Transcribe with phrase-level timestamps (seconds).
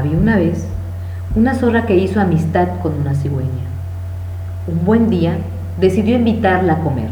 [0.00, 0.64] Había una vez
[1.34, 3.66] una zorra que hizo amistad con una cigüeña.
[4.66, 5.36] Un buen día
[5.78, 7.10] decidió invitarla a comer.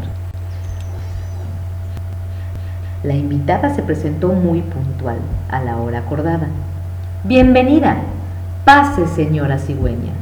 [3.03, 5.17] La invitada se presentó muy puntual
[5.51, 6.47] a la hora acordada.
[7.25, 7.97] Bienvenida,
[8.65, 10.13] pase señora cigüeña,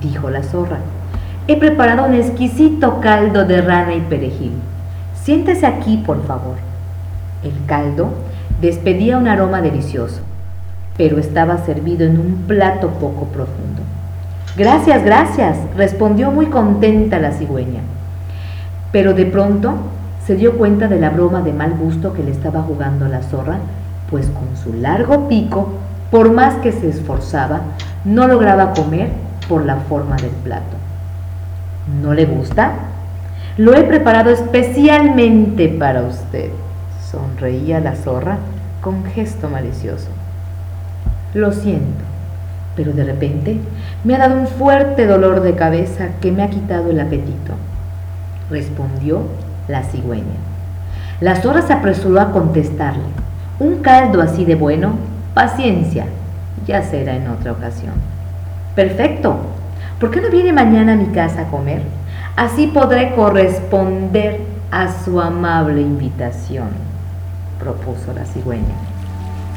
[0.00, 0.78] dijo la zorra.
[1.48, 4.52] He preparado un exquisito caldo de rana y perejil.
[5.20, 6.54] Siéntese aquí, por favor.
[7.42, 8.10] El caldo
[8.60, 10.20] despedía un aroma delicioso,
[10.96, 13.82] pero estaba servido en un plato poco profundo.
[14.56, 17.80] Gracias, gracias, respondió muy contenta la cigüeña.
[18.92, 19.74] Pero de pronto
[20.26, 23.58] se dio cuenta de la broma de mal gusto que le estaba jugando la zorra,
[24.10, 25.70] pues con su largo pico,
[26.10, 27.62] por más que se esforzaba,
[28.04, 29.10] no lograba comer
[29.48, 30.76] por la forma del plato.
[32.02, 32.72] ¿No le gusta?
[33.56, 36.50] Lo he preparado especialmente para usted,
[37.10, 38.36] sonreía la zorra
[38.80, 40.08] con gesto malicioso.
[41.34, 42.04] Lo siento,
[42.76, 43.58] pero de repente
[44.04, 47.54] me ha dado un fuerte dolor de cabeza que me ha quitado el apetito,
[48.50, 49.22] respondió
[49.68, 50.24] la cigüeña.
[51.20, 53.04] La zorra se apresuró a contestarle.
[53.60, 54.94] Un caldo así de bueno,
[55.34, 56.06] paciencia,
[56.66, 57.94] ya será en otra ocasión.
[58.74, 59.36] Perfecto.
[60.00, 61.82] ¿Por qué no viene mañana a mi casa a comer?
[62.36, 66.68] Así podré corresponder a su amable invitación,
[67.60, 68.74] propuso la cigüeña.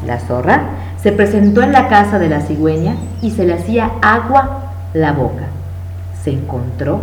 [0.06, 0.62] La zorra
[1.06, 5.44] se presentó en la casa de la cigüeña y se le hacía agua la boca.
[6.23, 7.00] Se encontró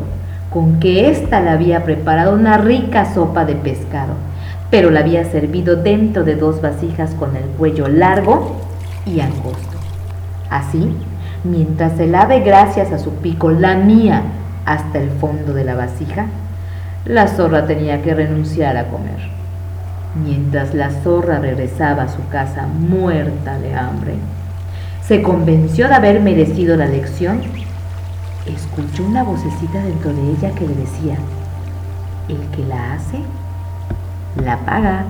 [0.51, 4.15] con que ésta le había preparado una rica sopa de pescado,
[4.73, 8.57] pero la había servido dentro de dos vasijas con el cuello largo
[9.07, 9.79] y angosto.
[10.51, 10.97] Así,
[11.45, 14.23] mientras el ave gracias a su pico lamía
[14.65, 16.27] hasta el fondo de la vasija,
[17.05, 19.42] la zorra tenía que renunciar a comer.
[20.15, 24.15] Mientras la zorra regresaba a su casa muerta de hambre,
[25.07, 27.41] se convenció de haber merecido la lección
[28.47, 31.17] escuchó una vocecita dentro de ella que le decía,
[32.29, 33.19] el que la hace,
[34.43, 35.05] la paga.